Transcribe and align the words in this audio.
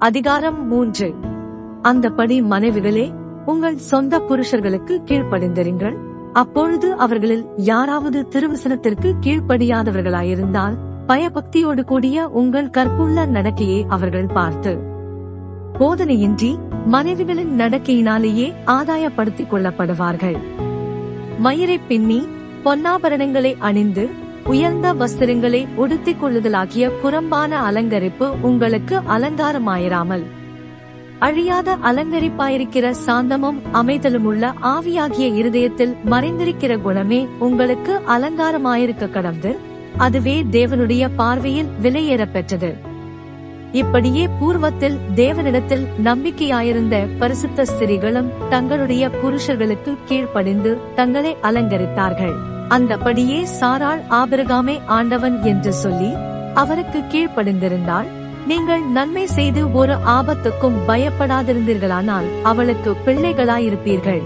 அதிகாரம் 0.00 0.66
மூன்று. 0.66 1.14
அந்தபடி 1.82 2.36
மனைவிகளே 2.42 3.14
உங்கள் 3.46 3.76
சொந்த 3.76 4.18
புருஷர்களுக்கு 4.18 4.94
கீழ்ப்படிந்திருங்கள். 5.04 5.96
அப்பொழுது 6.32 6.94
அவர்களில் 6.94 7.44
யாராவது 7.56 8.26
திருவசனத்திற்கு 8.30 9.14
கீழ்ப்படியாதவர்களாயிருந்தால் 9.20 10.76
பயபக்தியோடு 11.08 11.84
கூடிய 11.84 12.28
உங்கள் 12.28 12.70
கற்புள்ள 12.70 13.26
நடக்கையை 13.26 13.84
அவர்கள் 13.88 14.26
பார்த்து 14.26 14.78
போதனையின்றி 15.78 16.58
மனைவிகளின் 16.86 17.58
நடக்கையினாலேயே 17.58 18.54
ஆதாயப்படுத்திக் 18.66 19.54
கொள்ளப்படுவார்கள். 19.54 20.38
மயிரை 21.38 21.78
பின்னி 21.78 22.26
பொன்னாபரணங்களை 22.64 23.54
அணிந்து 23.58 24.08
உயர்ந்த 24.44 24.94
வஸ்திரங்களை 24.94 25.66
உடுத்திக் 25.76 26.24
கொள்ளுதலாகிய 26.24 26.90
புறம்பான 27.02 27.70
அலங்கரிப்பு 27.70 28.28
உங்களுக்கு 28.40 28.98
அலங்காரமாயிராமல். 28.98 30.22
அழியாத 31.18 31.76
அலங்கரிப்பாயிருக்கிற 31.76 32.94
சாந்தமும் 33.06 33.60
அமைதலுமுள்ள 33.72 34.52
ஆவியாகிய 34.62 35.34
இருதயத்தில் 35.34 35.96
மறைந்திருக்கிற 36.10 36.80
குணமே 36.80 37.26
உங்களுக்கு 37.38 38.00
அலங்காரமாயிருக்க 38.08 39.10
கடந்து 39.10 39.56
அதுவே 39.96 40.42
தேவனுடைய 40.42 41.08
பார்வையில் 41.16 41.68
விலையேறப்பெற்றது 41.82 42.74
இப்படியே 43.72 44.28
பூர்வத்தில் 44.40 44.98
தேவனிடத்தில் 45.14 45.86
நம்பிக்கையாயிருந்த 46.04 47.06
பரிசுத்த 47.18 47.64
ஸ்திரீகளும் 47.64 48.30
தங்களுடைய 48.48 49.08
புருஷர்களுக்கு 49.08 49.96
கீழ்ப்படிந்து 50.04 50.78
தங்களை 50.94 51.36
அலங்கரித்தார்கள். 51.42 52.49
அந்தபடியே 52.70 53.46
சாராள் 53.60 54.02
ஆபிரகாமே 54.10 54.80
ஆண்டவன் 54.86 55.42
என்று 55.42 55.72
சொல்லி 55.72 56.14
அவருக்கு 56.54 56.98
கீழ்ப்படிந்திருந்தால் 56.98 58.06
நீங்கள் 58.46 58.80
நன்மை 58.80 59.26
செய்து 59.26 59.72
ஒரு 59.72 59.92
ஆபத்துக்கும் 59.92 60.78
பயப்படாதிருந்தீர்களானால் 60.88 62.24
அவளுக்கு 62.42 62.96
பிள்ளைகளாயிருப்பீர்கள். 63.06 64.22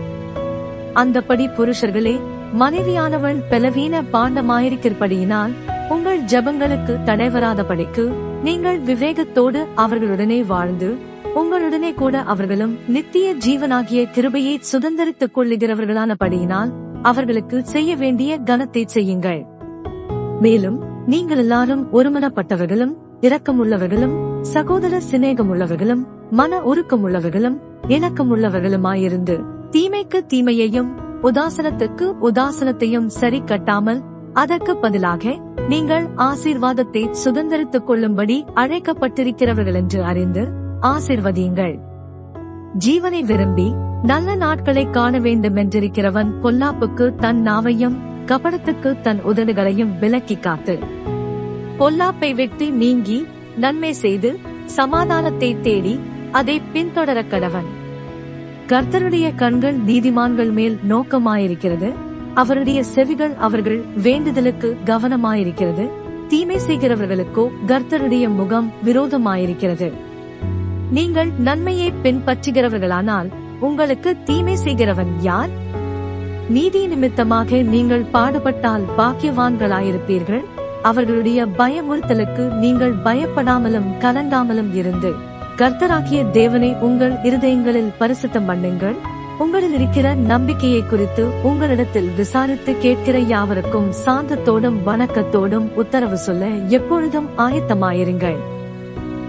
அந்தபடி 0.95 1.49
புருஷர்களே 1.49 2.21
மனைவியானவள் 2.59 3.43
பலவீன 3.51 4.03
பாண்டமாயிருக்கிறபடியினால் 4.13 5.53
உங்கள் 5.89 6.21
ஜபங்களுக்கு 6.21 6.99
தடைவராதபடிக்கு 7.05 8.13
நீங்கள் 8.43 8.81
விவேகத்தோடு 8.81 9.67
அவர்களுடனே 9.77 10.47
வாழ்ந்து 10.47 10.97
உங்களுடனே 11.35 11.95
கூட 11.95 12.23
அவர்களும் 12.23 12.79
நித்திய 12.87 13.35
ஜீவனாகிய 13.35 14.11
கிருபையை 14.11 14.61
சுதந்திரித்துக் 14.73 15.35
கொள்ளுகிறவர்களானபடியினால் 15.35 16.84
அவர்களுக்கு 17.05 17.65
செய்ய 17.65 17.97
வேண்டிய 17.97 18.39
கனத்தை 18.39 18.83
செய்யுங்கள். 18.87 19.43
மேலும் 20.41 20.79
நீங்கள் 21.07 21.39
எல்லாரும் 21.39 21.83
ஒருமனப்பட்டவர்களும் 21.93 22.95
இரக்கமுள்ளவர்களும் 23.21 24.15
சகோதர 24.43 25.01
சிநேகமுள்ளவர்களும் 25.11 26.03
மன 26.31 26.59
உருக்கமுள்ளவர்களும் 26.61 27.57
இணக்கமுள்ளவர்களுமாயிருந்து 27.89 29.37
தீமைக்கு 29.71 30.19
தீமையையும் 30.27 30.91
உதாசனத்துக்கு 31.23 32.07
உதாசனத்தையும் 32.21 33.07
சரி 33.21 33.41
கட்டாமல் 33.41 34.01
அதற்கு 34.33 34.73
பதிலாக 34.77 35.35
நீங்கள் 35.69 36.07
ஆசீர்வாதத்தை 36.17 37.03
சுதந்திரித்துக் 37.25 37.85
கொள்ளும்படி 37.85 38.45
அழைக்கப்பட்டிருக்கிறவர்கள் 38.55 39.75
என்று 39.75 40.01
அறிந்து 40.05 40.43
ஆசிர்வதியுங்கள். 40.87 41.75
ஜீவனை 42.79 43.23
விரும்பி 43.23 43.73
நல்ல 44.03 44.35
நாட்களை 44.35 44.91
காண 44.91 45.19
வேண்டும் 45.19 45.57
என்றிருக்கிறவன் 45.57 46.33
பொல்லாப்புக்கு 46.43 47.15
தன் 47.15 47.43
நாவையும் 47.47 47.95
கபடத்துக்கு 48.27 49.01
தன் 49.01 49.21
உதடுகளையும் 49.25 49.99
விலக்கி 49.99 50.39
காத்து 50.39 50.79
பொல்லாப்பை 51.79 52.35
விட்டு 52.35 52.71
நீங்கி 52.71 53.27
நன்மை 53.57 53.93
செய்து 53.93 54.39
சமாதானத்தை 54.67 55.61
தேடி 55.61 56.01
அதை 56.33 56.61
பின்தொடர 56.73 57.25
கடவன். 57.31 57.69
கர்த்தருடைய 58.67 59.35
கண்கள் 59.35 59.79
நீதிமான்கள் 59.79 60.53
மேல் 60.53 60.79
நோக்கமாயிருக்கிறது. 60.89 61.93
அவருடைய 62.35 62.85
செவிகள் 62.85 63.35
அவர்கள் 63.35 63.83
வேண்டுதலுக்கு 64.03 64.77
கவனமாயிருக்கிறது. 64.85 65.89
தீமை 66.29 66.57
செய்கிறவர்களுக்கோ 66.67 67.49
கர்த்தருடைய 67.67 68.35
முகம் 68.35 68.73
விரோதமாயிருக்கிறது. 68.85 69.93
நீங்கள் 70.91 71.31
நன்மையை 71.39 71.93
பின்பற்றுகிறவர்களானால் 72.03 73.29
உங்களுக்கு 73.61 74.17
தீமை 74.25 74.57
செய்கிறவன் 74.57 75.15
யார்? 75.21 75.49
நீதி 76.49 76.87
நிமித்தமாக 76.87 77.57
நீங்கள் 77.57 78.05
பாடுபட்டால் 78.13 78.85
பாக்கியவான்களாயிருப்பீர்கள். 78.99 80.45
அவர்களுடைய 80.83 81.47
பயமுறுத்தலுக்கு 81.47 82.55
நீங்கள் 82.55 82.93
பயப்படாமலும் 82.93 83.89
கலங்காமலும் 84.01 84.75
இருந்து 84.75 85.13
கர்த்தராகிய 85.57 86.31
தேவனை 86.31 86.75
உங்கள் 86.81 87.13
இருதயங்களில் 87.13 87.93
பரிசுத்தம் 87.99 88.49
பண்ணுங்கள். 88.49 88.95
உங்களில் 89.39 89.73
இருக்கிற 89.73 90.15
நம்பிக்கையை 90.15 90.83
குறித்து 90.83 91.27
உங்களிடத்தில் 91.43 92.11
விசாரித்து 92.17 92.79
கேட்கிற 92.79 93.19
யாவருக்கும் 93.19 93.93
சாந்தத்தோடும் 94.07 94.79
வணக்கத்தோடும் 94.87 95.73
உத்தரவு 95.75 96.17
சொல்ல 96.17 96.47
எப்பொழுதும் 96.47 97.29
ஆயத்தமாயிருங்கள். 97.37 98.54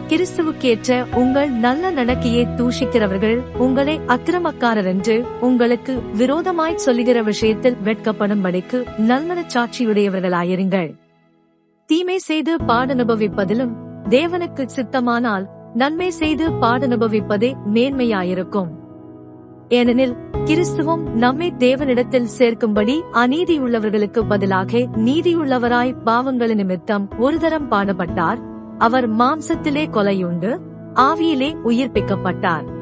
கிறிஸ்துவுக்கேற்ற 0.08 1.16
உங்கள் 1.16 1.52
நல்ல 1.52 1.92
நடக்கையை 1.92 2.46
தூஷிக்கிறவர்கள் 2.56 3.40
உங்களை 3.58 4.00
அக்கிரமக்காரர் 4.08 4.86
என்று 4.86 5.26
உங்களுக்கு 5.42 6.02
விரோதமாய் 6.18 6.78
சொல்லுகிற 6.78 7.22
விஷயத்தில் 7.22 7.78
வெட்கப்படும்படிக்கு 7.84 8.86
நல்மனச் 8.98 9.56
சாட்சியுடையவர்களாயிருங்கள். 9.56 10.96
தீமை 11.86 12.18
செய்து 12.18 12.56
பாடனுபவிப்பதிலும் 12.56 13.72
தேவனுக்கு 14.10 14.68
சித்தமானால் 14.76 15.46
நன்மை 15.74 16.12
செய்து 16.12 16.50
பாடனுபவிப்பதே 16.50 17.54
மேன்மையாயிருக்கும். 17.74 18.68
ஏனெனில் 19.68 20.16
கிறிஸ்துவும் 20.46 21.04
நம்மை 21.14 21.54
தேவனிடத்தில் 21.58 22.28
சேர்க்கும்படி 22.38 23.02
அநீதியுள்ளவர்களுக்கு 23.14 24.28
பதிலாக 24.28 24.78
நீதியுள்ளவராய் 24.78 26.04
பாவங்கள் 26.04 26.56
நிமித்தம் 26.56 27.10
ஒரு 27.18 27.40
தரம் 27.40 27.72
பாடப்பட்டார் 27.72 28.54
அவர் 28.78 29.16
மாம்சத்திலே 29.16 29.90
கொலையுண்டு 29.90 30.60
ஆவியிலே 30.94 31.56
உயிர்ப்பிக்கப்பட்டார் 31.66 32.74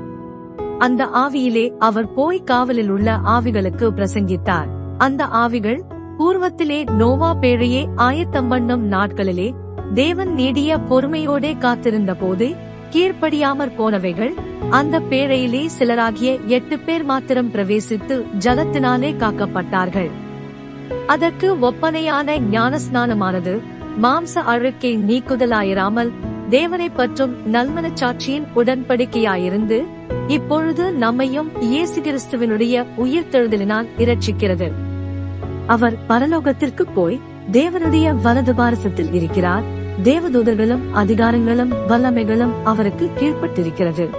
அந்த 0.79 1.05
ஆவியிலே 1.05 1.77
அவர் 1.77 2.13
போய் 2.13 2.43
காவலில் 2.43 2.89
உள்ள 2.89 3.19
ஆவிகளுக்கு 3.23 3.87
பிரசங்கித்தார். 3.89 4.67
அந்த 4.97 5.25
ஆவிகள் 5.25 5.81
பூர்வத்திலே 6.19 6.91
நோவா 6.91 7.35
பேழையே 7.35 7.87
ஆயத்தம் 7.95 8.47
பண்ணும் 8.47 8.91
நாட்களிலே 8.91 9.53
தேவன் 9.93 10.33
நீடிய 10.33 10.77
பொறுமையோடே 10.77 11.57
காத்திருந்த 11.57 12.13
போது 12.13 12.53
கீழ்ப்படியாமற் 12.91 13.75
போனவைகள் 13.77 14.33
அந்த 14.69 14.99
பேழையிலே 14.99 15.69
சிலராகிய 15.79 16.45
எட்டு 16.45 16.79
பேர் 16.79 17.03
மாத்திரம் 17.03 17.51
பிரவேசித்து 17.51 18.25
ஜலத்தினாலே 18.39 19.15
காக்கப்பட்டார்கள். 19.15 20.09
அதற்கு 21.07 21.59
ஒப்பனையான 21.59 22.39
ஞானஸ்நானமானது 22.39 23.61
மாம்ச 24.01 24.39
அழுக்கை 24.45 24.97
நீக்குதலாயிராமல் 24.97 26.11
தேவனை 26.49 26.89
பற்றும் 26.89 27.35
நல்மனச்சாட்சியின் 27.53 28.45
உடன்படிக்கையாயிருந்து 28.55 29.83
இப்பொழுது 30.27 30.93
நம்மையும் 30.93 31.51
இயேசு 31.59 32.01
கிறிஸ்துவனுடைய 32.01 32.85
உயிர்த்தெழுதலினால் 32.97 33.85
இரட்சிக்கிறது. 33.97 34.71
அவர் 35.67 35.97
பரலோகத்திற்கு 36.09 36.85
போய் 36.93 37.19
தேவனுடைய 37.51 38.21
வலது 38.21 38.55
பாரசத்தில் 38.55 39.13
இருக்கிறார். 39.13 39.63
தேவதூதர்களும் 40.03 40.81
அதிகாரங்களும் 40.93 41.73
வல்லமைகளும் 41.87 42.51
அவருக்கு 42.63 43.09
கீழ்ப்பட்டிருக்கிறது. 43.19 44.09